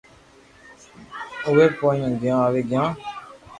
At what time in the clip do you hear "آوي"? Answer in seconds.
2.45-2.61